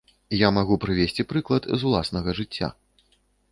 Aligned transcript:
Я 0.37 0.47
магу 0.55 0.77
прывесці 0.85 1.27
прыклад 1.33 1.63
з 1.83 1.89
уласнага 1.91 2.37
жыцця. 2.43 2.73